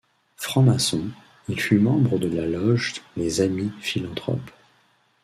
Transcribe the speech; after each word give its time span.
Franc-maçon, 0.35 1.11
il 1.47 1.61
fut 1.61 1.77
membre 1.77 2.17
de 2.17 2.25
la 2.27 2.47
Loge 2.47 2.93
Les 3.17 3.39
Amis 3.41 3.71
philanthropes. 3.81 4.49